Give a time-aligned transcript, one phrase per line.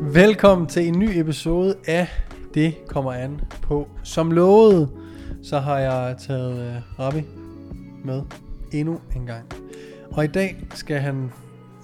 [0.00, 2.08] Velkommen til en ny episode af
[2.54, 3.88] Det kommer an på.
[4.04, 4.90] Som lovet,
[5.42, 7.22] så har jeg taget uh, Rabbi
[8.04, 8.22] med
[8.72, 9.52] endnu en gang.
[10.10, 11.32] Og i dag skal, han,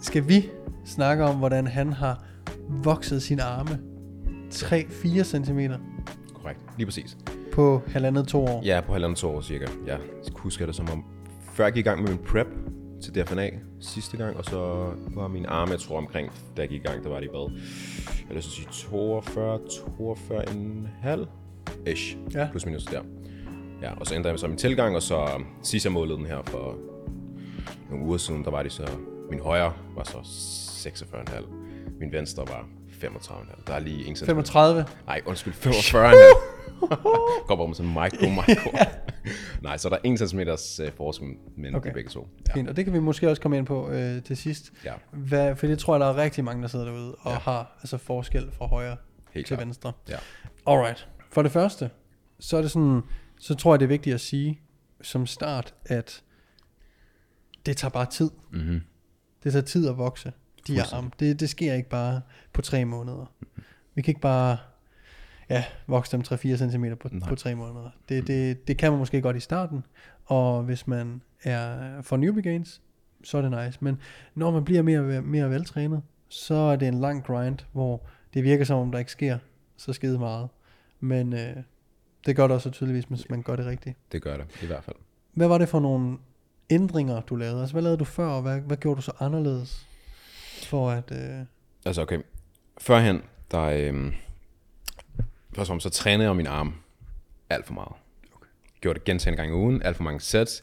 [0.02, 0.48] skal vi
[0.84, 2.24] snakke om, hvordan han har
[2.68, 3.78] vokset sine arme
[4.50, 5.60] 3-4 cm
[6.34, 7.16] Korrekt, lige præcis.
[7.52, 8.62] på halvandet to år.
[8.64, 9.66] Ja, på halvandet to år cirka.
[9.86, 9.98] Jeg
[10.36, 11.04] husker det som om,
[11.52, 12.48] før jeg gik i gang med min prep
[13.02, 13.50] til DFNA
[13.80, 17.04] sidste gang, og så var min arme, jeg tror omkring, da jeg gik i gang,
[17.04, 17.60] der var de hvad?
[18.28, 19.60] Jeg vil sige 42,
[19.96, 21.26] 42 en halv
[21.86, 22.16] ish.
[22.34, 22.48] Ja.
[22.50, 23.02] Plus minus der.
[23.82, 25.28] Ja, og så ændrede jeg så min tilgang, og så
[25.62, 26.76] sidst jeg målede den her for
[27.90, 28.88] nogle uger siden, der var de så,
[29.30, 30.18] min højre var så
[30.88, 31.52] 46,5.
[32.00, 32.68] Min venstre var
[33.02, 33.62] 35,5.
[33.66, 34.52] Der er lige en centimeter.
[34.52, 34.84] 35.
[35.06, 36.14] Nej, undskyld, 45
[37.48, 38.70] Bare med sådan en micro, micro.
[39.62, 41.90] Nej, så er der 1 cm uh, forskel mellem Okay.
[41.90, 41.94] okay.
[41.94, 42.28] begge to.
[42.48, 42.54] Ja.
[42.54, 44.72] Fint, og det kan vi måske også komme ind på øh, til sidst.
[44.84, 47.32] Ja, Hvad, for det tror jeg, der er rigtig mange, der sidder derude og ja.
[47.32, 47.38] Ja.
[47.38, 48.96] har altså forskel fra højre
[49.32, 49.66] helt til klart.
[49.66, 49.92] venstre.
[50.08, 50.16] Ja.
[50.66, 51.08] Alright.
[51.30, 51.90] For det første,
[52.40, 53.00] så er det sådan,
[53.38, 54.60] så tror jeg, det er vigtigt at sige
[55.02, 56.22] som start, at
[57.66, 58.30] det tager bare tid.
[58.52, 58.80] Mm-hmm.
[59.44, 60.32] Det tager tid at vokse,
[60.66, 61.10] de arme.
[61.20, 62.20] Det, det sker ikke bare
[62.52, 63.32] på tre måneder.
[63.94, 64.56] Vi kan ikke bare
[65.50, 67.28] ja, vokse dem 3-4 cm på, Nej.
[67.28, 67.90] på tre måneder.
[68.08, 69.84] Det, det, det kan man måske godt i starten,
[70.24, 72.80] og hvis man er for newbie gains,
[73.24, 73.78] så er det nice.
[73.80, 73.98] Men
[74.34, 78.64] når man bliver mere, mere veltrænet, så er det en lang grind, hvor det virker
[78.64, 79.38] som om, der ikke sker
[79.76, 80.48] så skide meget.
[81.00, 81.56] Men øh,
[82.26, 83.96] det gør det også tydeligvis, hvis man gør det rigtigt.
[84.12, 84.96] Det gør det, i hvert fald.
[85.32, 86.18] Hvad var det for nogle
[86.70, 87.60] ændringer, du lavede?
[87.60, 89.86] Altså, hvad lavede du før, og hvad, hvad gjorde du så anderledes?
[90.62, 91.12] For at...
[91.12, 91.44] Øh,
[91.84, 92.18] Altså, okay.
[92.78, 93.60] Førhen, der...
[93.62, 94.12] Øhm,
[95.54, 96.74] først og så trænede jeg min arm
[97.50, 97.92] alt for meget.
[98.34, 98.46] Okay.
[98.80, 100.62] Gjorde det gentagende gange ugen, alt for mange sets.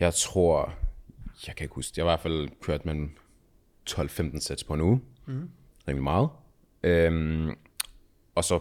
[0.00, 0.74] Jeg tror,
[1.46, 3.08] jeg kan ikke huske, jeg har i hvert fald kørt med
[3.90, 5.00] 12-15 sets på en uge.
[5.26, 5.50] Mm.
[5.88, 6.28] Rimelig meget.
[6.82, 7.50] Øhm,
[8.34, 8.60] og så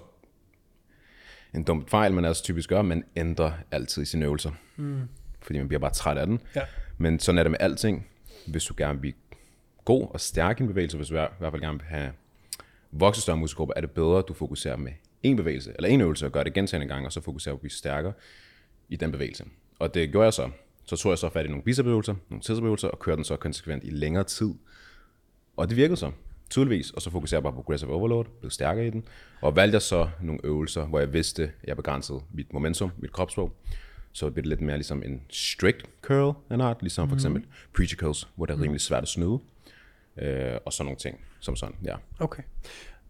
[1.53, 4.52] en dum fejl, man altså typisk gør, man ændrer altid i sine øvelser.
[4.75, 5.02] Mm.
[5.42, 6.40] Fordi man bliver bare træt af den.
[6.56, 6.62] ja.
[6.97, 8.08] Men sådan er det med alting.
[8.47, 9.13] Hvis du gerne vil blive
[9.86, 12.12] god og stærk i en bevægelse, hvis du i hvert fald gerne vil have
[12.92, 14.92] vokse større muskelgrupper, er det bedre, at du fokuserer med
[15.23, 17.61] en bevægelse, eller en øvelse, og gør det gentagende gange, og så fokuserer på at
[17.61, 18.13] blive stærkere
[18.89, 19.45] i den bevægelse.
[19.79, 20.50] Og det gjorde jeg så.
[20.85, 23.83] Så tog jeg så fat i nogle bicepsøvelser, nogle tricepsøvelser, og kørte den så konsekvent
[23.83, 24.53] i længere tid.
[25.57, 26.12] Og det virkede så,
[26.50, 29.03] tydeligvis, og så fokuserede jeg bare på aggressive overload, blev stærkere i den,
[29.41, 33.12] og valgte jeg så nogle øvelser, hvor jeg vidste, at jeg begrænsede mit momentum, mit
[33.12, 33.51] kropssprog,
[34.12, 37.45] så bliver det lidt mere ligesom en strict curl en art, ligesom for eksempel
[37.75, 39.39] preacher curls, hvor det er rimelig svært at snyde,
[40.17, 41.95] øh, og sådan nogle ting, som sådan, ja.
[42.19, 42.44] Okay.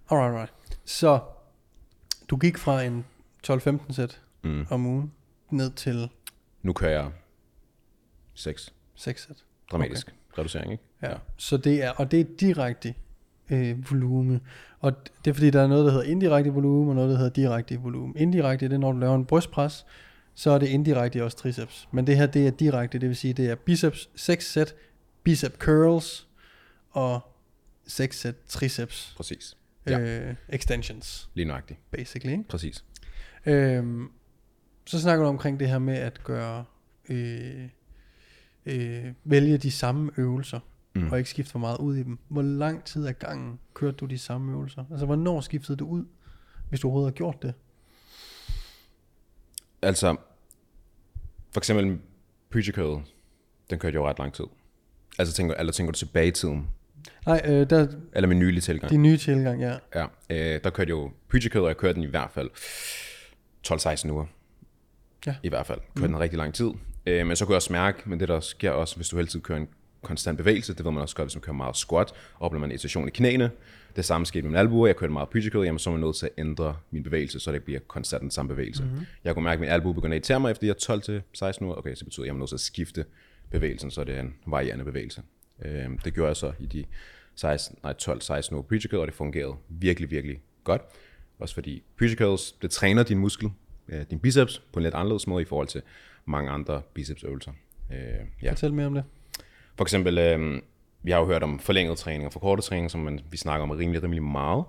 [0.09, 0.53] Alright, alright.
[0.85, 1.19] Så
[2.34, 3.06] du gik fra en
[3.48, 4.66] 12-15 sæt mm.
[4.70, 5.12] om ugen
[5.50, 6.10] ned til
[6.62, 7.12] Nu kører jeg
[8.34, 9.44] 6, 6 sæt.
[9.72, 10.40] dramatisk okay.
[10.40, 10.84] reducering, ikke?
[11.04, 11.14] Ja.
[11.38, 12.94] Så det er, og det er direkte
[13.50, 14.40] øh, volume.
[14.80, 14.94] Og
[15.26, 17.78] det er fordi, der er noget, der hedder indirekte volume, og noget, der hedder direkte
[17.78, 18.14] volume.
[18.16, 19.86] Indirekte, det er, når du laver en brystpres,
[20.36, 21.88] så er det indirekte også triceps.
[21.92, 24.76] Men det her, det er direkte, det vil sige, det er biceps, 6 sæt,
[25.24, 26.28] bicep curls,
[26.92, 27.20] og
[27.88, 29.58] 6 sæt triceps Præcis.
[29.88, 30.00] Ja.
[30.00, 31.80] Øh, extensions, Lige nøjagtigt.
[31.92, 32.32] basically.
[32.32, 32.44] Ikke?
[32.50, 32.86] Præcis.
[33.46, 34.12] Øhm,
[34.86, 36.66] så snakker du omkring det her med at gøre,
[37.10, 37.70] øh,
[38.66, 40.60] øh, vælge de samme øvelser,
[40.96, 41.12] mm.
[41.12, 42.20] Og ikke skifte for meget ud i dem.
[42.28, 44.86] Hvor lang tid ad gangen kørte du de samme øvelser?
[44.92, 46.06] Altså, hvornår skiftede du ud,
[46.70, 47.54] hvis du overhovedet har gjort det?
[49.82, 50.16] Altså,
[51.52, 52.00] for eksempel
[52.50, 53.03] preacher curl,
[53.70, 54.46] den kørte jo ret lang tid.
[55.20, 56.68] Altså tænker, eller tænker du tilbage i tiden?
[57.26, 58.90] Nej, øh, der, Eller min nylige tilgang?
[58.90, 59.76] din nye tilgang, ja.
[59.96, 62.50] Ja, øh, der kørte jeg jo curl, og jeg kørte den i hvert fald
[63.67, 64.26] 12-16 uger.
[65.26, 65.35] Ja.
[65.44, 65.79] I hvert fald.
[65.96, 66.72] Kørte den rigtig lang tid.
[67.05, 69.28] Øh, men så kunne jeg også mærke, men det der sker også, hvis du hele
[69.28, 69.67] tiden kører en
[70.02, 73.08] konstant bevægelse, det ved man også godt, hvis man kører meget squat, oplever man irritation
[73.08, 73.52] i knæene.
[73.96, 76.16] Det samme skete med min albuer, jeg kørte meget curl, jamen så er man nødt
[76.16, 78.84] til at ændre min bevægelse, så det bliver konstant den samme bevægelse.
[78.84, 79.05] Mm-hmm.
[79.23, 81.76] Jeg kunne mærke, at min albue begynder at irritere mig, efter jeg er 12-16 uger.
[81.76, 83.05] Okay, så betyder det, at jeg er nødt til at skifte
[83.52, 85.22] bevægelsen, så det er en varierende bevægelse.
[85.66, 86.86] Øh, det gjorde jeg så i de
[87.36, 90.82] 16, nej, 12-16 uger preacher curl, og det fungerede virkelig, virkelig godt.
[91.40, 93.52] Også fordi preacher curls, det træner din muskel,
[93.88, 95.82] øh, din biceps, på en lidt anderledes måde i forhold til
[96.26, 97.52] mange andre bicepsøvelser.
[97.92, 97.98] Øh,
[98.44, 98.52] ja.
[98.52, 99.04] Fortæl mere om det.
[99.76, 100.62] For eksempel, øh,
[101.04, 103.72] vi har jo hørt om forlænget træning og forkortet træning, som man, vi snakker om
[103.72, 104.66] rimelig, rimelig meget.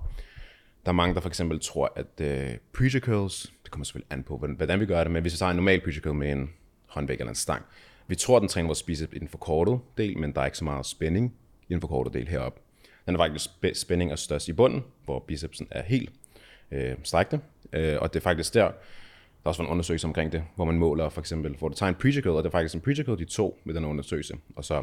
[0.85, 4.23] Der er mange, der for eksempel tror, at øh, preacher curls, det kommer selvfølgelig an
[4.23, 6.33] på, hvordan, hvordan vi gør det, men hvis vi tager en normal preacher curl med
[6.33, 6.51] en
[6.87, 7.65] håndvægt eller en stang,
[8.07, 10.65] vi tror, den træner vores bicep i den forkortede del, men der er ikke så
[10.65, 11.35] meget spænding
[11.69, 12.61] i den forkortede del heroppe.
[13.07, 16.13] Den er faktisk spæ- spænding er størst i bunden, hvor bicepsen er helt
[16.71, 17.41] øh, strækte,
[17.73, 18.71] øh, og det er faktisk der, der
[19.45, 21.95] er også en undersøgelse omkring det, hvor man måler for eksempel, hvor du tager en
[21.95, 24.83] preacher og det er faktisk en preacher de to med den undersøgelse, og så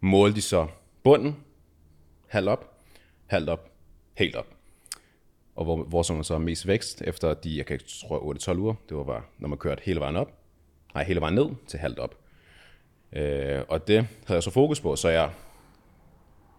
[0.00, 0.66] måler de så
[1.02, 1.36] bunden,
[2.28, 2.78] halvt op,
[3.26, 3.70] halvt op,
[4.14, 4.46] helt op.
[5.56, 8.52] Og hvor, hvor så man så er mest vækst efter de, jeg kan ikke tror
[8.54, 10.32] 8-12 uger, det var bare, når man kørte hele vejen op,
[10.96, 12.14] nej, hele vejen ned til halvt op.
[13.12, 15.30] Øh, og det havde jeg så fokus på, så jeg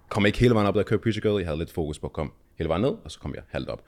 [0.09, 1.37] kom ikke hele vejen op, da jeg kørte preacher.
[1.37, 3.69] Jeg havde lidt fokus på at komme hele vejen ned, og så kom jeg halvt
[3.69, 3.83] op.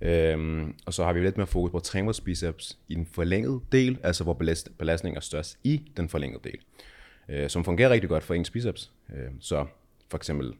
[0.00, 3.06] Øhm, og så har vi lidt mere fokus på at træne vores biceps i den
[3.06, 6.58] forlængede del, altså hvor belast, belastningen er størst i den forlængede del,
[7.28, 8.90] øh, som fungerer rigtig godt for ens biceps.
[9.12, 9.66] Øh, så
[10.10, 10.54] for eksempel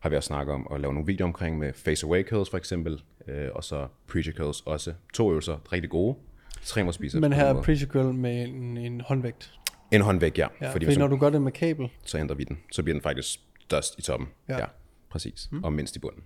[0.00, 2.58] har vi også snakket om at lave nogle videoer omkring med face away curls for
[2.58, 4.94] eksempel, øh, og så preacher curls også.
[5.14, 6.16] To øvelser, rigtig gode.
[6.64, 7.20] Træne vores biceps.
[7.20, 9.54] Men her er curl med en, en håndvægt.
[9.92, 10.46] En håndvægt, ja.
[10.60, 12.58] Ja, fordi, fordi når du gør det med kabel, så ændrer vi den.
[12.72, 14.28] Så bliver den faktisk størst i toppen.
[14.48, 14.58] Ja.
[14.58, 14.66] Ja,
[15.10, 15.48] præcis.
[15.52, 15.64] Mm.
[15.64, 16.22] Og mindst i bunden.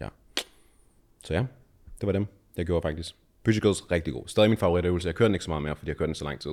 [0.00, 0.08] Ja.
[1.24, 1.44] Så ja,
[2.00, 2.26] det var dem,
[2.56, 3.14] jeg gjorde faktisk.
[3.44, 4.28] Preacher curls, rigtig god.
[4.28, 5.08] Stadig min favoritøvelse.
[5.08, 6.50] Jeg kører den ikke så meget mere, fordi jeg kører den så lang tid.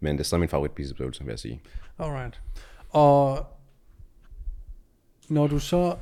[0.00, 1.60] Men det er stadig min favorit bicepsøvelse, vil jeg sige.
[1.98, 2.40] Alright.
[2.88, 3.46] Og
[5.28, 5.96] når du så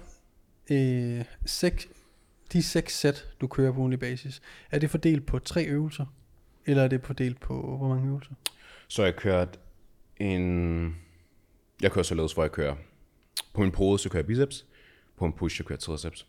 [0.70, 1.88] øh, seks,
[2.52, 6.06] de seks sæt, du kører på ugenlig basis, er det fordelt på tre øvelser?
[6.66, 8.32] Eller er det fordelt på hvor mange øvelser?
[8.88, 9.58] Så jeg kørt
[10.16, 10.96] en...
[11.82, 12.76] Jeg kører således, hvor jeg kører...
[13.54, 14.66] På en pose, så kører jeg biceps.
[15.16, 16.26] På en push, så kører jeg triceps.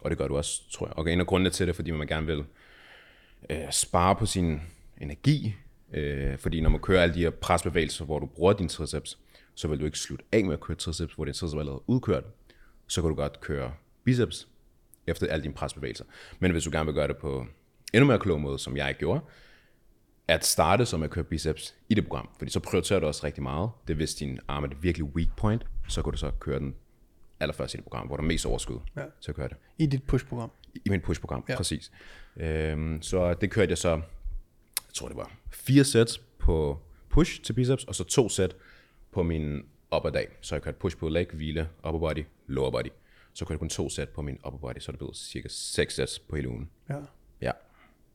[0.00, 0.96] Og det gør du også, tror jeg.
[0.96, 2.44] Og en af grundene til det, fordi man gerne vil
[3.50, 4.60] øh, spare på sin
[5.00, 5.54] energi.
[5.92, 9.18] Øh, fordi når man kører alle de her presbevægelser, hvor du bruger din triceps,
[9.54, 11.82] så vil du ikke slutte af med at køre triceps, hvor din triceps er allerede
[11.86, 12.24] udkørt.
[12.86, 13.72] Så kan du godt køre
[14.04, 14.48] biceps
[15.06, 16.04] efter alle dine presbevægelser.
[16.38, 17.46] Men hvis du gerne vil gøre det på
[17.94, 19.20] endnu mere klog måde, som jeg gjorde,
[20.28, 23.42] at starte som at køre biceps i det program, fordi så prioriterer du også rigtig
[23.42, 23.70] meget.
[23.86, 26.58] Det er hvis din arm er det virkelig weak point, så kan du så køre
[26.58, 26.74] den
[27.40, 29.02] allerførst i det program, hvor der er mest overskud Ja.
[29.20, 29.56] til at køre det.
[29.78, 30.50] I dit push-program?
[30.84, 31.56] I mit push-program, Ja.
[31.56, 31.92] præcis.
[32.36, 34.02] Øhm, så det kørte jeg så, jeg
[34.94, 36.78] tror det var fire sæt på
[37.08, 38.56] push til biceps, og så to sæt
[39.12, 39.62] på min
[39.96, 40.28] upper dag.
[40.40, 42.88] Så jeg kørte push på leg, hvile, upper body, lower body.
[43.34, 45.94] Så kørte jeg kun to sæt på min upper body, så det blev cirka seks
[45.94, 46.70] sæt på hele ugen.
[46.88, 46.94] Ja.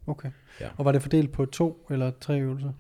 [0.10, 0.32] Okay.
[0.60, 0.70] Ja.
[0.78, 2.72] Og var det fordelt på to eller tre øvelser?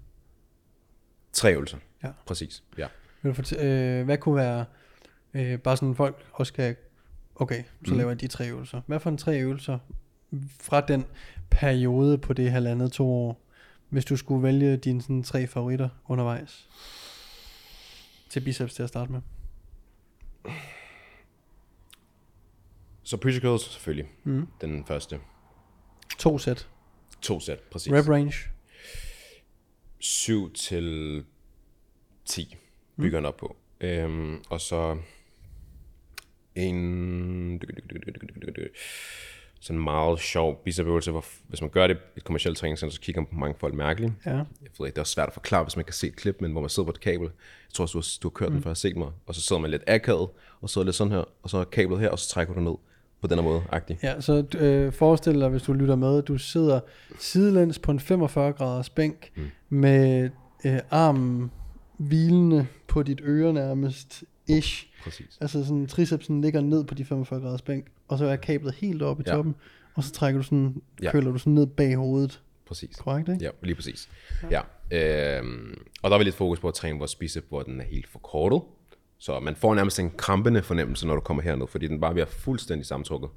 [1.33, 1.77] tre øvelser.
[2.03, 2.11] Ja.
[2.25, 2.87] Præcis, ja.
[3.21, 4.65] Vil du fortæ- øh, hvad kunne være,
[5.33, 6.75] øh, bare sådan folk også kan,
[7.35, 7.97] okay, så mm.
[7.97, 8.81] laver jeg de tre øvelser.
[8.87, 9.79] Hvad for en tre øvelser
[10.59, 11.05] fra den
[11.51, 13.41] periode på det halvandet to år,
[13.89, 16.69] hvis du skulle vælge dine sådan, tre favoritter undervejs
[18.29, 19.21] til biceps til at starte med?
[23.03, 24.47] Så preacher curls selvfølgelig, Mm.
[24.61, 25.19] den første.
[26.19, 26.69] To sæt.
[27.21, 27.93] To sæt, præcis.
[27.93, 28.33] Rep range.
[29.99, 31.23] 7 til
[32.25, 32.55] 10
[32.97, 33.55] bygger den op på.
[33.81, 34.97] Øhm, og så
[36.55, 37.61] en
[39.59, 43.01] sådan en meget sjov bicepsøvelse, hvor hvis man gør det i et kommersielt træningscenter, så
[43.01, 44.13] kigger mange folk mærkeligt.
[44.25, 44.31] Ja.
[44.31, 46.41] Jeg ved ikke, det er også svært at forklare, hvis man kan se et klip,
[46.41, 47.23] men hvor man sidder på et kabel.
[47.23, 48.55] Jeg tror også, du har, du har kørt mm.
[48.55, 49.11] den før, set mig.
[49.25, 50.29] Og så sidder man lidt akavet,
[50.61, 52.75] og så lidt sådan her, og så er kablet her, og så trækker du ned
[53.21, 53.97] på den her måde, agtig.
[54.03, 56.79] Ja, så øh, forestil dig, hvis du lytter med, du sidder
[57.19, 59.43] sidelæns på en 45 graders bænk mm.
[59.69, 60.29] med
[60.65, 61.51] øh, armen
[61.97, 64.87] hvilende på dit øre nærmest ish.
[65.03, 65.37] Præcis.
[65.41, 69.01] Altså sådan tricepsen ligger ned på de 45 graders bænk, og så er kablet helt
[69.01, 69.35] oppe i Ja.
[69.35, 69.55] toppen,
[69.95, 71.11] og så trækker du sådan, Ja.
[71.11, 72.41] køler du sådan ned bag hovedet.
[72.67, 72.95] Præcis.
[72.95, 73.45] Korrekt, ikke?
[73.45, 74.09] Ja, lige præcis.
[74.51, 74.61] Ja.
[74.91, 78.07] Øhm, og der var lidt fokus på at træne vores bicep, hvor den er helt
[78.07, 78.61] forkortet.
[79.19, 82.25] Så man får nærmest en krampende fornemmelse, når du kommer herned, fordi den bare bliver
[82.25, 83.29] fuldstændig sammentrukket.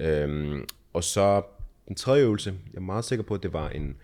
[0.00, 1.42] Øhm, og så
[1.88, 3.96] den tredje øvelse, jeg er meget sikker på, at det var en,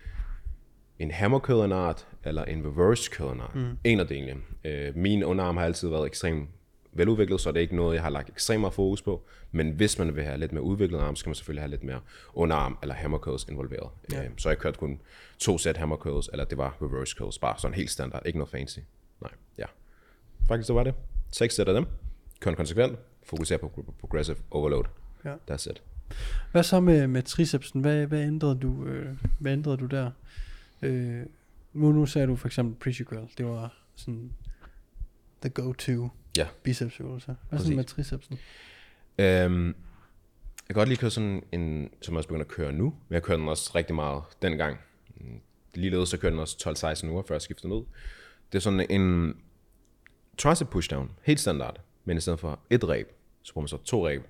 [0.99, 3.55] en hammer curl en art, eller en reverse curl en art.
[3.55, 3.77] Mm.
[3.83, 4.41] En af delene.
[4.65, 6.49] Øh, min underarm har altid været ekstremt
[6.93, 9.25] veludviklet, så det er ikke noget, jeg har lagt ekstremt meget fokus på.
[9.51, 11.83] Men hvis man vil have lidt mere udviklet arm, så skal man selvfølgelig have lidt
[11.83, 11.99] mere
[12.33, 13.89] underarm eller hammer curls involveret.
[14.11, 14.23] Ja.
[14.23, 14.99] Øh, så jeg kørte kun
[15.39, 18.51] to sæt hammer curls, eller det var reverse curls, bare sådan helt standard, ikke noget
[18.51, 18.79] fancy.
[20.47, 20.93] Faktisk det var det.
[21.31, 21.85] Seks sæt af dem.
[22.39, 22.99] Kør konsekvent.
[23.23, 24.83] Fokuser på progressive overload.
[25.25, 25.33] Ja.
[25.51, 25.81] That's it.
[26.51, 27.81] Hvad så med, med tricepsen?
[27.81, 30.11] Hvad, hvad, ændrede du, øh, hvad ændrede du der?
[30.81, 31.21] Øh,
[31.73, 33.27] nu, nu sagde du for eksempel preacher curl.
[33.37, 34.31] Det var sådan
[35.41, 36.47] the go-to Ja.
[36.63, 37.35] bicepsøvelse.
[37.49, 38.37] Hvad så med tricepsen?
[39.19, 39.73] Øhm, Jeg
[40.75, 43.23] kan godt lige køre sådan en, som jeg også begynder at køre nu, men jeg
[43.23, 44.77] kører den også rigtig meget dengang.
[45.75, 47.83] Ligeledes så kører den også 12-16 uger, før jeg skifter den ud.
[48.51, 49.35] Det er sådan en
[50.37, 53.11] tricep pushdown, helt standard, men i stedet for et ræb,
[53.43, 54.23] så bruger man så to ræb.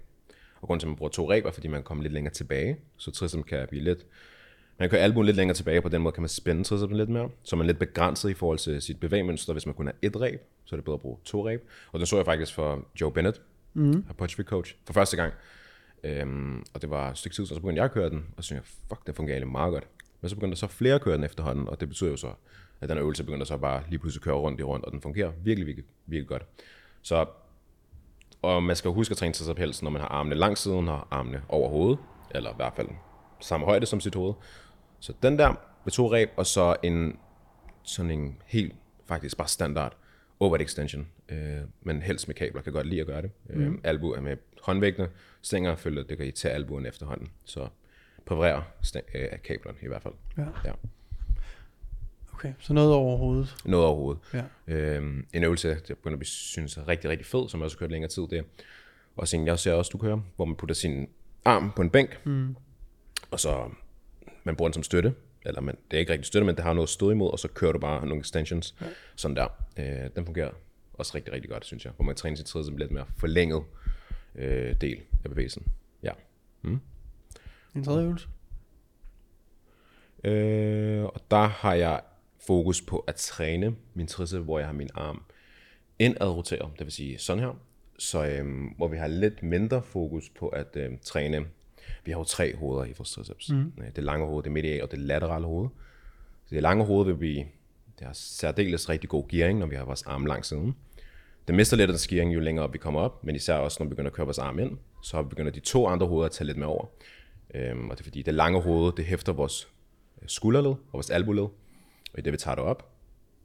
[0.61, 2.77] Og grunden til, at man bruger to ræb, er, fordi man kommer lidt længere tilbage,
[2.97, 4.05] så triceps kan blive lidt...
[4.79, 7.29] Man kan albuen lidt længere tilbage, på den måde kan man spænde tricepsen lidt mere,
[7.43, 9.53] så man er lidt begrænset i forhold til sit bevægmønster.
[9.53, 11.69] Hvis man kun har et ræb, så er det bedre at bruge to ræb.
[11.91, 13.41] Og den så jeg faktisk for Joe Bennett,
[13.73, 14.05] mm.
[14.07, 15.33] Hypertrophy coach, for første gang.
[16.03, 18.49] Øhm, og det var et stykke tid, så begyndte jeg at køre den, og så
[18.49, 19.87] tænkte jeg, fuck, det fungerer egentlig meget godt.
[20.21, 22.33] Men så begyndte der så flere at køre den efterhånden, og det betyder jo så,
[22.81, 24.91] at den her øvelse begynder så bare lige pludselig at køre rundt i rundt, og
[24.91, 26.45] den fungerer virkelig, virkelig, virkelig godt.
[27.01, 27.25] Så,
[28.41, 31.07] og man skal huske at træne sig helst, når man har armene langs siden og
[31.11, 31.99] armene over hovedet,
[32.35, 32.87] eller i hvert fald
[33.39, 34.33] samme højde som sit hoved.
[34.99, 35.49] Så den der
[35.85, 37.19] med to ræb, og så en
[37.83, 39.97] sådan en helt, faktisk bare standard
[40.39, 43.31] overhead extension, øh, men helst med kabler, kan godt lide at gøre det.
[43.49, 43.61] Mm.
[43.61, 45.09] Øh, albu er med håndvægtene,
[45.41, 47.67] stænger følger, det kan I tage albuen efterhånden, så
[48.25, 50.13] præparerer stæ- øh, kablerne i hvert fald.
[50.37, 50.45] Ja.
[50.65, 50.71] ja.
[52.37, 53.55] Okay, så noget over hovedet.
[53.65, 54.21] Noget overhovedet.
[54.33, 54.43] Ja.
[54.67, 57.77] Øhm, en øvelse, jeg begynder at blive- synes er rigtig, rigtig fed, som jeg også
[57.77, 58.43] har kørt længere tid, det er
[59.15, 61.09] også en, jeg ser også, du kører, hvor man putter sin
[61.45, 62.55] arm på en bænk, mm.
[63.31, 63.69] og så
[64.43, 65.13] man bruger den som støtte,
[65.45, 67.47] eller man, det er ikke rigtig støtte, men det har noget stød imod, og så
[67.47, 68.85] kører du bare nogle extensions, ja.
[69.15, 69.47] sådan der.
[69.77, 70.51] Øh, den fungerer
[70.93, 73.63] også rigtig, rigtig godt, synes jeg, hvor man træner sin tredje som lidt mere forlænget
[74.35, 75.67] øh, del af bevægelsen.
[76.03, 76.11] Ja.
[77.75, 78.27] En tredje øvelse.
[80.23, 82.01] Øh, og der har jeg
[82.47, 85.21] fokus på at træne min tricep, hvor jeg har min arm
[85.99, 87.59] indad roteret, det vil sige sådan her.
[87.99, 91.45] Så øhm, hvor vi har lidt mindre fokus på at øhm, træne.
[92.05, 93.49] Vi har jo tre hoveder i vores triceps.
[93.49, 93.73] Mm.
[93.95, 95.69] Det lange hoved, det mediale og det laterale hoved.
[96.45, 97.35] Så det lange hoved vil vi,
[97.99, 100.75] det har særdeles rigtig god gearing, når vi har vores arm langs siden.
[101.47, 103.77] Det mister lidt af den gearing, jo længere op vi kommer op, men især også,
[103.79, 106.31] når vi begynder at køre vores arm ind, så begynder de to andre hoveder at
[106.31, 106.85] tage lidt mere over.
[107.53, 109.67] Øhm, og det er fordi, det lange hoved, det hæfter vores
[110.21, 111.47] øh, skulderled og vores albuled,
[112.13, 112.93] og i det vi tager det op,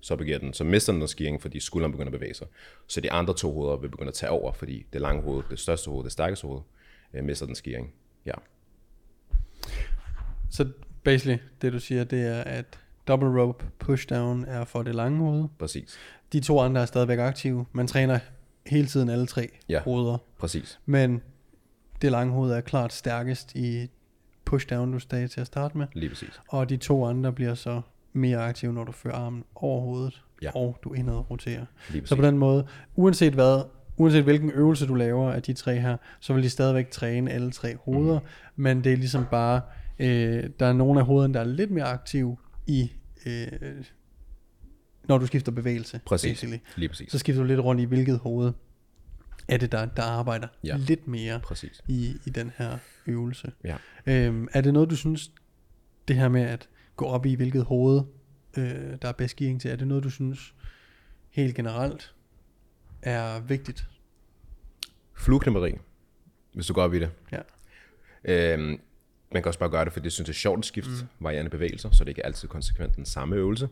[0.01, 2.47] så, begiver den, så mister den den gearing, fordi skulderen begynder at bevæge sig.
[2.87, 5.59] Så de andre to hoveder vil begynde at tage over, fordi det lange hoved, det
[5.59, 6.61] største hoved, det stærkeste hoved,
[7.15, 7.93] øh, mister den gearing.
[8.27, 8.33] Ja,
[10.51, 10.69] Så
[11.05, 12.79] basically, det du siger, det er, at
[13.09, 15.49] double rope pushdown er for det lange hoved.
[15.59, 15.99] præcis.
[16.33, 17.67] De to andre er stadigvæk aktive.
[17.73, 18.19] Man træner
[18.67, 19.81] hele tiden alle tre Ja.
[19.83, 20.19] hoveder.
[20.39, 20.81] Præcis.
[20.87, 21.23] Men
[22.03, 23.91] det lange hoved er klart stærkest i
[24.45, 25.87] pushdown, du sagde til at starte med.
[25.93, 26.41] Lige præcis.
[26.49, 27.81] Og de to andre bliver så
[28.13, 30.51] mere aktive, når du fører armen over hovedet, Ja.
[30.55, 31.65] og du indad roterer.
[32.05, 33.63] Så på den måde, uanset hvad,
[33.97, 37.51] uanset hvilken øvelse du laver af de tre her, så vil de stadigvæk træne alle
[37.51, 38.27] tre hoveder, mm.
[38.63, 39.61] men det er ligesom bare,
[39.99, 42.93] øh, der er nogle af hovederne, der er lidt mere aktive i,
[43.27, 43.47] øh,
[45.09, 46.01] når du skifter bevægelse.
[46.07, 46.31] Præcis.
[46.31, 46.59] basically.
[46.77, 47.13] Lige præcis.
[47.13, 48.53] Så skifter du lidt rundt i, hvilket hoved
[49.49, 50.77] er det, der, der arbejder Ja.
[50.77, 51.83] lidt mere Præcis.
[51.89, 53.53] i, i den her øvelse.
[53.65, 53.77] Ja.
[54.07, 55.31] Øhm, er det noget, du synes,
[56.09, 58.03] det her med at gå op i, hvilket hoved,
[58.59, 60.55] øh, der er bedst gearing til, er det noget, du synes
[61.31, 62.15] helt generelt
[63.03, 63.87] er vigtigt?
[65.15, 65.75] Flueknemmeri,
[66.53, 67.11] hvis du går op i det.
[67.33, 67.41] Ja.
[68.25, 68.81] Øhm,
[69.33, 71.09] man kan også bare gøre det, fordi det synes jeg er sjovt at skifte mm.
[71.21, 73.69] varierende bevægelser, så det ikke er altid konsekvent den samme øvelse.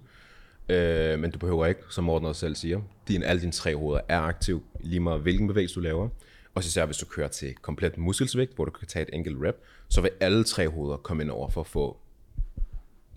[0.68, 4.00] Øh, men du behøver ikke, som Morten også selv siger, din, alle dine tre hoveder
[4.08, 6.08] er aktiv, lige meget hvilken bevægelse du laver.
[6.54, 9.56] Og især hvis du kører til komplet muskelsvægt, hvor du kan tage et enkelt rep,
[9.88, 11.96] så vil alle tre hoveder komme ind over for at få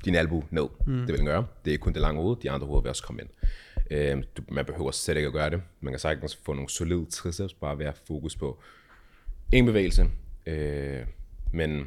[0.05, 0.67] din albu ned.
[0.87, 0.93] Mm.
[0.93, 1.45] Det vil den gøre.
[1.65, 3.29] Det er ikke kun det lange hoved, de andre hoveder vil også komme ind.
[3.91, 5.61] Øh, du, man behøver slet ikke at gøre det.
[5.81, 8.59] Man kan sagtens få nogle solide triceps, bare ved at fokus på
[9.51, 10.09] en bevægelse.
[10.45, 11.01] Øh,
[11.51, 11.79] men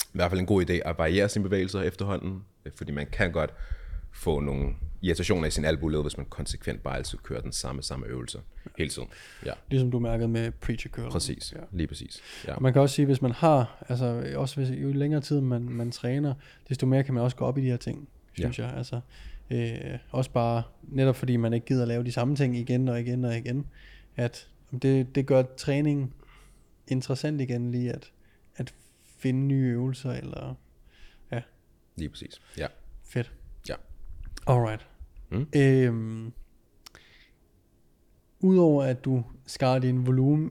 [0.00, 3.32] i hvert fald en god idé at variere sine bevægelser efterhånden, øh, fordi man kan
[3.32, 3.54] godt
[4.12, 4.74] få nogle
[5.06, 8.40] irritationer i sin albuled, hvis man konsekvent bare altid kører den samme, samme øvelse
[8.78, 9.08] hele tiden.
[9.46, 11.10] Ja, Ligesom du mærkede med preacher curl.
[11.10, 11.52] præcis.
[11.52, 11.60] Ja.
[11.72, 12.22] Lige præcis.
[12.46, 12.54] Ja.
[12.54, 15.62] Og man kan også sige, hvis man har, altså også hvis, jo længere tid man,
[15.62, 16.34] man træner,
[16.68, 18.66] desto mere kan man også gå op i de her ting, synes ja.
[18.66, 18.76] jeg.
[18.76, 19.00] Altså,
[19.50, 23.00] øh, også bare, netop fordi man ikke gider at lave de samme ting igen og
[23.00, 23.66] igen og igen,
[24.16, 24.48] at
[24.82, 26.14] det, det gør træning
[26.88, 28.12] interessant igen lige at,
[28.56, 28.74] at
[29.18, 30.54] finde nye øvelser, eller
[31.96, 32.40] Lige præcis.
[32.58, 32.66] Ja.
[33.04, 33.32] fedt.
[33.68, 33.74] Ja.
[34.46, 34.86] Alright.
[35.34, 35.46] Mm.
[35.60, 36.32] Øhm,
[38.40, 40.50] Udover at du skar din volumen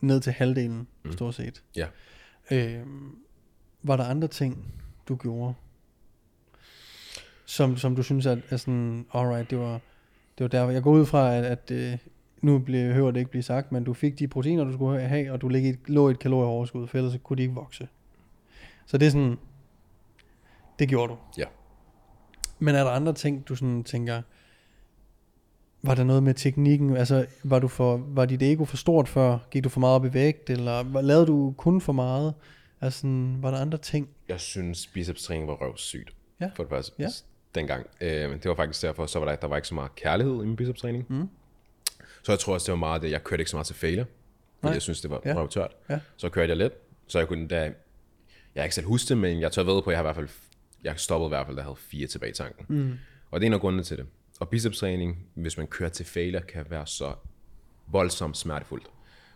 [0.00, 1.12] ned til halvdelen, mm.
[1.12, 1.86] stort set, Ja.
[2.50, 3.16] øhm,
[3.82, 4.64] var der andre ting,
[5.08, 5.54] du gjorde,
[7.44, 9.72] som, som du synes, at, at sådan, alright, det var,
[10.38, 11.98] det var der, jeg går ud fra, at, at øh,
[12.40, 15.40] nu behøver det ikke blive sagt, men du fik de proteiner, du skulle have, og
[15.40, 17.88] du lå i et, lå et kalorieoverskud, for ellers kunne de ikke vokse.
[18.86, 19.38] Så det er sådan,
[20.78, 21.18] det gjorde du.
[21.38, 21.44] Ja.
[22.62, 24.22] Men er der andre ting, du sådan tænker,
[25.82, 26.96] var der noget med teknikken?
[26.96, 29.38] Altså, var, du for, var dit ego for stort før?
[29.50, 30.50] Gik du for meget op i vægt?
[30.50, 32.34] Eller lavede du kun for meget?
[32.80, 34.08] Altså, sådan, var der andre ting?
[34.28, 36.10] Jeg synes, bicepstræning var røvsygt.
[36.40, 36.50] Ja.
[36.56, 36.92] For det første.
[36.98, 37.08] Ja.
[37.54, 37.86] Dengang.
[38.00, 40.34] Øh, men det var faktisk derfor, så var der, der var ikke så meget kærlighed
[40.34, 41.06] i min bicepstræning.
[41.08, 41.28] Mm.
[42.22, 44.06] Så jeg tror også, det var meget det, jeg kørte ikke så meget til failure.
[44.60, 44.72] Fordi Nej.
[44.72, 45.34] jeg synes, det var ja.
[45.34, 45.76] røvtørt.
[45.90, 46.00] Ja.
[46.16, 46.72] Så kørte jeg lidt.
[47.06, 47.72] Så jeg kunne da, jeg
[48.56, 50.16] har ikke selv huske det, men jeg tør ved på, at jeg har i hvert
[50.16, 50.28] fald,
[50.84, 52.66] jeg stoppede i hvert fald, jeg havde fire tilbage i tanken.
[52.68, 52.92] Mm.
[53.30, 54.06] Og det er en af grundene til det.
[54.40, 57.14] Og bicepstræning, hvis man kører til failure, kan være så
[57.86, 58.86] voldsomt smertefuldt.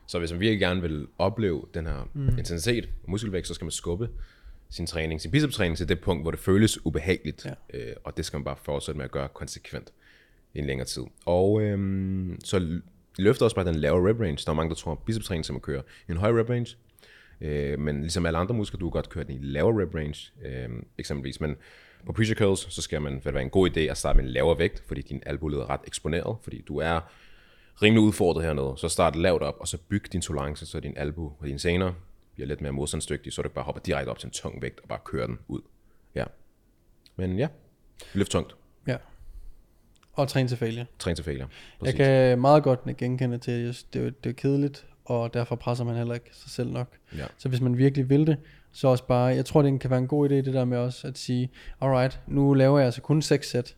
[0.06, 2.28] Så hvis man virkelig gerne vil opleve den her mm.
[2.28, 4.08] intensitet og muskelvækst, så skal man skubbe
[4.70, 7.44] sin træning, sin bicepstræning til det punkt, hvor det føles ubehageligt.
[7.44, 7.78] Ja.
[7.78, 9.92] Øh, og det skal man bare fortsætte med at gøre konsekvent
[10.54, 11.02] i en længere tid.
[11.26, 12.80] Og øhm, så
[13.18, 14.42] løfter også bare den lavere rep range.
[14.46, 16.76] Der er mange, der tror, at bicepstræning skal man køre en høj rep range.
[17.40, 20.32] Øh, men ligesom alle andre muskler, du kan godt køre den i lavere rep range,
[20.44, 21.40] øh, eksempelvis.
[21.40, 21.56] Men
[22.06, 24.24] på preacher curls, så skal man, vil det være en god idé at starte med
[24.24, 27.00] en lavere vægt, fordi din albuled er ret eksponeret, fordi du er
[27.82, 28.74] rimelig udfordret hernede.
[28.76, 31.92] Så start lavt op, og så byg din tolerance, så din albu og dine sener
[32.34, 34.88] bliver lidt mere modstandsdygtige, så du bare hopper direkte op til en tung vægt og
[34.88, 35.60] bare kører den ud.
[36.14, 36.24] Ja.
[37.16, 37.48] Men ja,
[38.14, 38.56] løft tungt.
[38.86, 38.96] Ja.
[40.12, 40.86] Og træne til failure.
[40.98, 41.48] Træn til failure.
[41.48, 41.96] Jeg Præcis.
[41.96, 45.84] kan meget godt genkende til, at jeg det er, det er kedeligt, og derfor presser
[45.84, 46.98] man heller ikke sig selv nok.
[47.16, 47.26] Ja.
[47.38, 48.36] Så hvis man virkelig vil det,
[48.72, 51.08] så også bare, jeg tror, det kan være en god idé, det der med også
[51.08, 53.76] at sige, alright, nu laver jeg altså kun 6 sæt.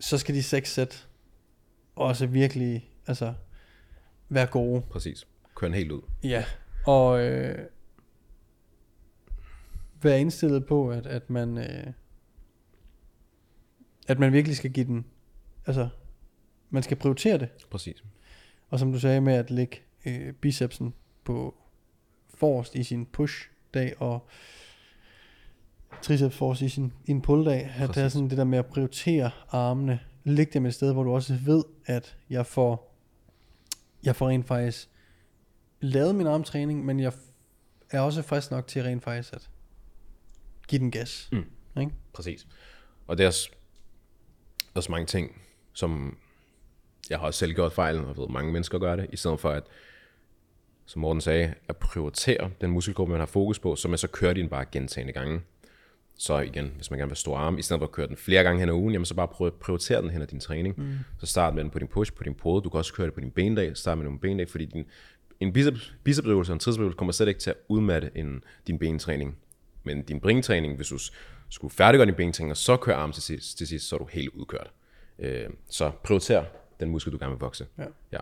[0.00, 1.08] Så skal de 6 sæt
[1.96, 3.34] også virkelig, altså,
[4.28, 4.82] være gode.
[4.90, 5.26] Præcis.
[5.54, 6.02] Kør den helt ud.
[6.22, 6.44] Ja.
[6.86, 7.58] Og øh,
[10.02, 11.86] være indstillet på, at, at man øh,
[14.08, 15.06] at man virkelig skal give den,
[15.66, 15.88] altså,
[16.70, 17.48] man skal prioritere det.
[17.70, 18.04] Præcis.
[18.70, 20.94] Og som du sagde med at lægge øh, bicepsen
[21.24, 21.54] på
[22.34, 24.28] forrest i sin push-dag, og
[26.02, 28.66] triceps forrest i sin i en pull-dag, at det er sådan det der med at
[28.66, 32.96] prioritere armene, lægge dem et sted, hvor du også ved, at jeg får,
[34.02, 34.88] jeg får rent faktisk
[35.80, 37.12] lavet min armtræning, men jeg
[37.90, 39.50] er også frisk nok til rent faktisk at
[40.68, 41.28] give den gas.
[41.32, 41.44] Mm.
[41.80, 41.92] Ikke?
[42.12, 42.46] Præcis.
[43.06, 43.50] Og det er også,
[44.74, 46.18] også mange ting, som
[47.10, 49.40] jeg har også selv gjort fejl, og jeg ved, mange mennesker gør det, i stedet
[49.40, 49.62] for at,
[50.86, 54.32] som Morten sagde, at prioritere den muskelgruppe, man har fokus på, så man så kører
[54.32, 55.40] den bare gentagende gange.
[56.18, 58.16] Så igen, hvis man gerne vil have stor arm, i stedet for at køre den
[58.16, 60.40] flere gange hen ad ugen, jamen så bare prøv at prioritere den hen ad din
[60.40, 60.74] træning.
[60.80, 60.94] Mm.
[61.18, 62.62] Så start med den på din push, på din pode.
[62.62, 63.76] Du kan også køre det på din bendag.
[63.76, 64.84] Start med nogle bendag, fordi din,
[65.40, 69.36] en biceps, bicepsøvelse og en tricepsøvelse kommer slet ikke til at udmatte en, din bentræning.
[69.84, 70.98] Men din bringtræning, hvis du
[71.48, 74.08] skulle færdiggøre din bentræning, og så køre arm til sidst, til sidst, så er du
[74.12, 74.70] helt udkørt.
[75.18, 76.44] Øh, så prioriter
[76.80, 77.66] den muskel, du gerne vil vokse.
[77.78, 77.84] Ja.
[78.12, 78.18] ja.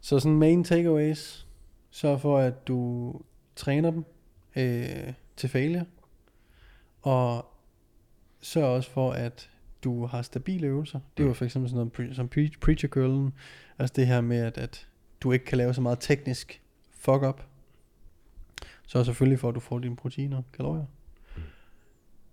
[0.00, 1.46] Så sådan main takeaways,
[1.90, 3.12] sørg for at du
[3.56, 4.04] træner dem
[4.56, 5.84] øh, til failure,
[7.02, 7.46] og
[8.40, 9.50] sørg også for at
[9.84, 11.00] du har stabile øvelser.
[11.16, 13.32] Det er jo for eksempel sådan noget som pre- preacher curlen,
[13.78, 14.88] altså det her med at, at
[15.20, 17.42] du ikke kan lave så meget teknisk fuck up.
[18.86, 20.84] Så selvfølgelig for at du får dine proteiner og kalorier.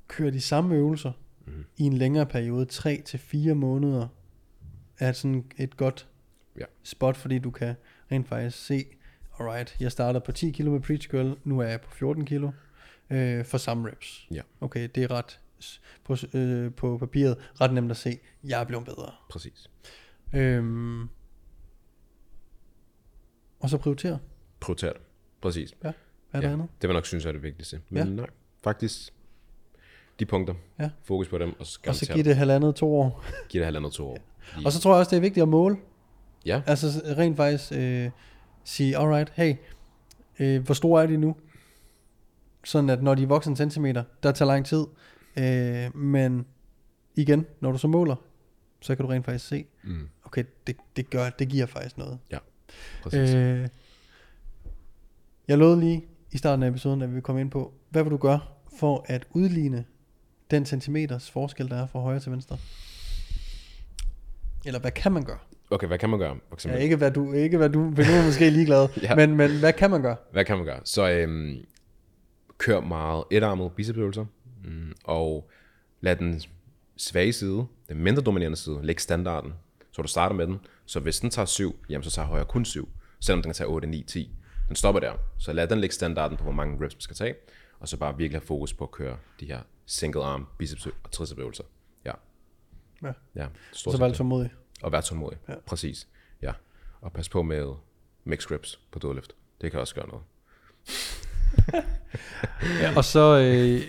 [0.07, 1.11] Kør de samme øvelser
[1.45, 1.65] Mhm.
[1.77, 4.07] i en længere periode, 3 til 4 måneder,
[4.99, 6.07] er sådan et godt
[6.59, 6.65] Ja.
[6.83, 7.75] spot, fordi du kan
[8.11, 8.85] rent faktisk se,
[9.39, 12.51] alright, jeg startede på 10 kilo med preach curl, nu er jeg på 14 kilo
[13.09, 14.27] øh, for samme reps.
[14.31, 14.41] Ja.
[14.61, 15.39] Okay, det er ret
[16.03, 19.11] på, øh, på papiret ret nemt at se, jeg er blevet bedre.
[19.29, 19.69] Præcis.
[20.33, 21.09] Øhm,
[23.59, 24.19] og så prioritere.
[24.59, 25.01] Prioriter det.
[25.41, 25.75] Præcis.
[25.81, 25.93] Hvad
[26.33, 26.67] er ja, andet?
[26.81, 27.81] Det vil jeg nok synes er det vigtigste.
[27.89, 28.09] Men Ja.
[28.09, 28.15] ja.
[28.15, 28.27] nej,
[28.63, 29.13] faktisk
[30.19, 30.53] de punkter.
[30.79, 30.89] Ja.
[31.03, 33.23] Fokus på dem, og så Og så give det halvandet to år.
[33.49, 34.17] Giv det halvandet to år.
[34.39, 35.77] Fordi- Og så tror jeg også, det er vigtigt at måle.
[36.45, 38.09] Ja, Altså rent faktisk øh,
[38.63, 39.55] sige, alright, hey,
[40.39, 41.35] øh, hvor store er de nu?
[42.63, 44.85] Sådan at når de er vokset en centimeter, der tager lang tid.
[45.37, 46.45] Øh, men
[47.15, 48.15] igen, når du så måler,
[48.81, 52.19] så kan du rent faktisk se, mm, okay, det, det, gør, det giver faktisk noget.
[53.03, 53.33] præcis.
[53.33, 53.67] Øh,
[55.47, 58.17] jeg lovede lige i starten af episoden, at vi komme ind på, hvad vil du
[58.17, 58.39] gøre
[58.79, 59.85] for at udligne
[60.51, 62.57] den centimeters forskel, der er fra højre til venstre?
[64.65, 65.37] Eller hvad kan man gøre?
[65.71, 66.29] okay, hvad kan man gøre?
[66.35, 69.15] For Ja, eksempel, ikke hvad du, ikke hvad du, for du er måske ligeglad, Ja.
[69.15, 70.15] men, men hvad kan man gøre?
[70.31, 70.79] Hvad kan man gøre?
[70.83, 71.65] Så øhm,
[72.57, 74.25] kør meget etarmede bicepsøvelser,
[74.63, 75.49] mm, og
[76.01, 76.41] lad den
[76.97, 79.53] svage side, den mindre dominerende side, lægge standarden,
[79.91, 80.57] så du starter med den.
[80.85, 83.67] Så hvis den tager 7, jamen så tager højre kun 7, selvom den kan tage
[83.67, 84.31] 8, 9, 10.
[84.67, 85.13] Den stopper der.
[85.37, 87.35] Så lad den lægge standarden på, hvor mange reps man skal tage,
[87.79, 91.11] og så bare virkelig have fokus på at køre de her single arm biceps og
[91.11, 91.63] tricepsøvelser.
[92.05, 92.11] Ja.
[93.03, 93.11] Ja.
[93.35, 94.15] Ja, stort Så vær det.
[94.15, 94.49] tålmodig.
[94.81, 95.37] Og vær tålmodig.
[95.47, 95.53] Ja.
[95.53, 95.59] Ja.
[95.65, 96.07] Præcis.
[96.41, 96.51] Ja.
[97.01, 97.73] Og pas på med
[98.23, 99.35] mix grips på dødlift.
[99.61, 100.23] Det kan også gøre noget.
[102.81, 103.81] Ja, og så, øh,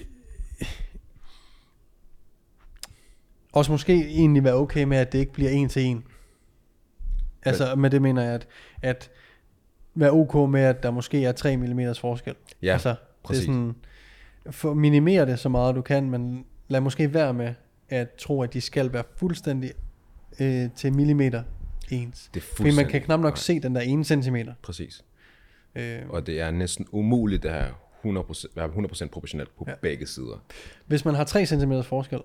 [3.52, 6.04] også måske egentlig være okay med, at det ikke bliver en til en.
[7.42, 8.48] Altså, med det mener jeg, at,
[8.82, 9.10] at
[9.94, 12.34] være ok med, at der måske er 3 mm forskel.
[12.62, 13.44] Ja, altså, præcis.
[13.44, 13.74] Det er sådan,
[14.50, 17.54] for minimere det så meget du kan, men lad måske være med
[17.88, 19.72] at tro, at de skal være fuldstændig
[20.40, 21.42] øh, til millimeter
[21.90, 22.30] ens.
[22.34, 24.52] Det er Fordi man kan knap nok Nej, se den der ene centimeter.
[24.62, 25.04] Præcis.
[25.74, 27.72] Øh, Og det er næsten umuligt at have
[28.04, 29.74] 100%, være 100% proportionelt på Ja.
[29.82, 30.42] begge sider.
[30.86, 32.18] hvis man har 3 cm forskel,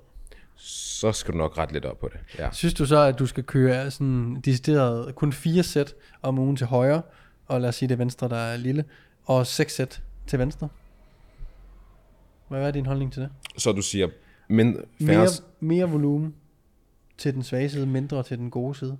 [0.56, 2.20] Så skal du nok ret lidt op på det.
[2.40, 2.50] Ja.
[2.52, 6.68] Synes du så, at du skal køre sådan decideret kun fire sæt om ugen til
[6.68, 7.02] højre,
[7.48, 8.86] og lad os sige det venstre, der er lille,
[9.26, 10.68] og seks sæt til venstre?
[12.48, 13.30] Hvad er din holdning til det?
[13.58, 14.10] Så du siger,
[14.48, 15.28] men Mere, færre,
[15.60, 16.36] mere volumen
[17.18, 18.98] til den svage side, mindre til den gode side.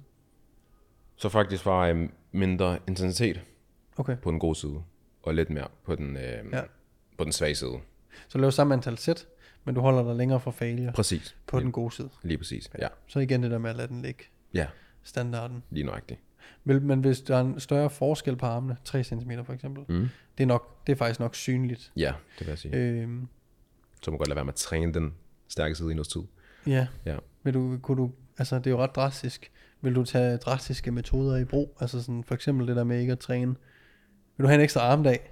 [1.16, 3.42] så faktisk bare øhm, mindre intensitet
[3.98, 4.82] Okay, på den gode side,
[5.24, 6.62] og lidt mere på den, øh, Ja.
[7.18, 7.78] på den svage side.
[8.28, 9.28] så lav samme antal sæt,
[9.66, 11.36] men du holder dig længere fra failure Præcis.
[11.48, 12.10] på lige, den gode side.
[12.24, 12.70] Lige præcis.
[12.80, 12.88] Ja.
[13.08, 14.24] Så igen det der med at lade den ligge.
[14.54, 14.68] Ja,
[15.04, 15.64] Standarden.
[15.70, 16.20] lige nøjagtigt.
[16.64, 20.08] Men hvis der er en større forskel på armene, 3 cm for eksempel, Mm.
[20.38, 21.92] Det er, nok, det er faktisk nok synligt.
[21.98, 22.76] Ja, det vil jeg sige.
[22.76, 23.28] Øhm,
[24.02, 25.14] Så må godt lade være med at træne den
[25.48, 26.22] stærke side i noget tid.
[26.68, 26.88] Ja.
[27.06, 27.18] Ja.
[27.44, 29.52] Vil du, kunne du, altså det er jo ret drastisk.
[29.82, 31.78] Vil du tage drastiske metoder i brug?
[31.80, 33.56] Altså sådan for eksempel det der med ikke at træne.
[34.38, 35.32] Vil du have en ekstra armdag?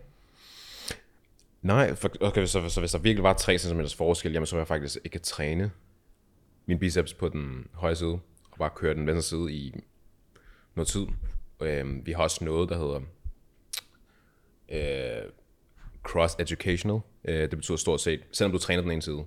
[1.62, 4.60] Nej, for, okay, så, så hvis der virkelig var 3 cm forskel, jamen så vil
[4.60, 5.72] jeg faktisk ikke træne
[6.66, 8.20] min biceps på den højre side,
[8.52, 9.84] og bare køre den venstre side i
[10.76, 11.06] noget tid.
[11.62, 13.00] Øhm, vi har også noget, der hedder
[14.70, 15.30] øh,
[16.04, 17.00] cross-educational.
[17.26, 19.24] Øh, det betyder stort set, selvom du træner den ene side,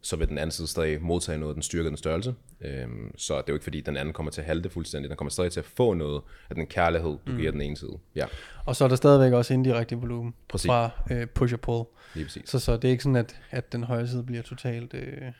[0.00, 2.34] så vil den anden side stadig modtage noget af den styrke og den størrelse.
[2.60, 5.08] Øhm, så det er jo ikke fordi, den anden kommer til at halte fuldstændig.
[5.10, 7.38] Den kommer stadig til at få noget af den kærlighed, du mm.
[7.38, 7.98] giver den ene side.
[8.14, 8.24] Ja,
[8.64, 10.66] Og så er der stadigvæk også indirekte volumen Præcis.
[10.68, 11.84] fra øh, push og pull.
[12.14, 12.50] lige præcis.
[12.50, 15.32] Så, så det er ikke sådan, at, at den højre side bliver totalt øh,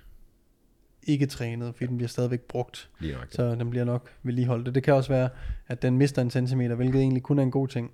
[1.02, 2.88] ikke trænet, fordi den bliver stadigvæk brugt.
[2.98, 3.26] Lige nok.
[3.30, 4.74] Så den bliver nok vedligeholdt.
[4.74, 5.28] Det kan også være,
[5.68, 7.90] at den mister en centimeter, hvilket egentlig kun er en god ting.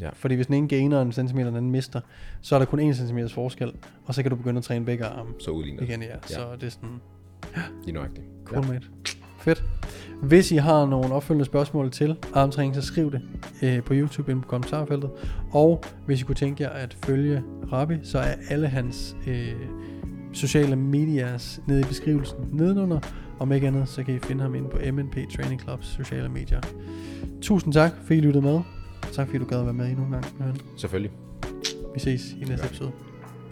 [0.00, 0.10] Ja.
[0.12, 2.00] Fordi hvis den ene gainer en centimeter, og den anden mister,
[2.40, 3.72] så er der kun en centimeters forskel,
[4.04, 5.88] og så kan du begynde at træne begge arme Så udligner det.
[5.88, 6.14] igen, ja.
[6.26, 7.00] Så det er sådan,
[7.84, 8.26] Lige nøjagtigt.
[8.44, 8.72] Cool, ja.
[8.72, 8.86] mate.
[9.40, 9.64] Fedt.
[10.22, 13.22] Hvis I har nogle opfølgende spørgsmål til armtræning, så skriv det
[13.62, 15.10] øh, på YouTube inde på kommentarfeltet.
[15.52, 19.52] Og hvis I kunne tænke jer at følge Rabbi, så er alle hans øh,
[20.32, 23.00] sociale mediers nede i beskrivelsen nedenunder.
[23.38, 26.60] Om ikke andet, så kan I finde ham inde på MNP Training Clubs sociale medier.
[27.42, 28.60] Tusind tak, fordi I lyttede med.
[29.14, 30.24] Tak fordi du gad at være med endnu en gang.
[30.76, 31.10] Selvfølgelig.
[31.94, 32.92] Vi ses i næste episode.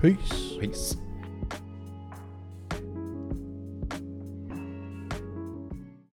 [0.01, 0.59] Peace.
[0.61, 0.98] Peace.